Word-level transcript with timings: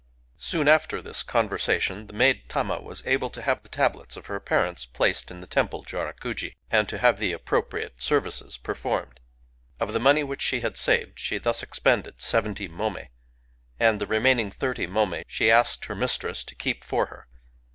Soon 0.39 0.67
after 0.67 0.99
this 0.99 1.21
conversation, 1.21 2.07
the 2.07 2.13
maid 2.13 2.49
Tama 2.49 2.81
was 2.81 3.05
able 3.05 3.29
to 3.29 3.41
have 3.43 3.61
the 3.61 3.69
tablets 3.69 4.17
of 4.17 4.25
her 4.25 4.39
parents 4.39 4.83
placed 4.83 5.29
in 5.29 5.41
the 5.41 5.45
temple 5.45 5.83
Jorakuji, 5.83 6.55
and 6.71 6.89
to 6.89 6.97
have 6.97 7.19
the 7.19 7.33
appropri 7.35 7.83
ate 7.85 8.01
services 8.01 8.57
performed. 8.57 9.19
Of 9.79 9.93
the 9.93 9.99
money 9.99 10.23
which 10.23 10.41
she 10.41 10.59
Digitized 10.61 10.63
by 10.63 10.65
Googk 10.65 10.77
STORY 10.79 10.97
OF 10.97 10.97
A 10.97 10.97
FLY 10.97 10.97
59 10.97 11.01
had 11.03 11.13
saved 11.13 11.19
she 11.19 11.37
thus 11.37 11.61
expended 11.63 12.19
seventy 12.19 12.67
mommi; 12.67 13.09
and 13.79 14.01
the 14.01 14.07
remaining 14.07 14.49
thirty 14.49 14.87
mommi 14.87 15.23
she 15.27 15.51
asked 15.51 15.85
her 15.85 15.95
mistress 15.95 16.43
to 16.45 16.55
keep 16.55 16.83
for 16.83 17.05
her. 17.05 17.27